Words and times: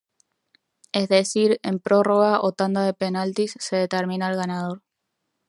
Es 0.93 1.09
decir, 1.09 1.59
en 1.61 1.77
prórroga 1.77 2.41
o 2.41 2.53
tanda 2.53 2.81
de 2.83 2.95
penaltis 2.95 3.53
se 3.59 3.75
determina 3.75 4.25
al 4.25 4.35
ganador. 4.35 4.81